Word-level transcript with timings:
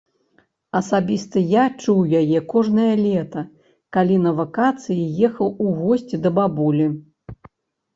Асабіста 0.79 1.43
я 1.51 1.65
чуў 1.83 1.99
яе 2.21 2.39
кожнае 2.55 2.89
лета, 3.05 3.45
калі 3.99 4.21
на 4.27 4.35
вакацыі 4.43 5.01
ехаў 5.31 5.57
у 5.65 5.79
госці 5.81 6.15
да 6.29 6.39
бабулі. 6.41 6.95